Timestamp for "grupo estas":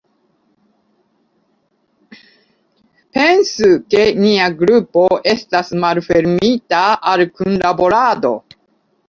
4.63-5.71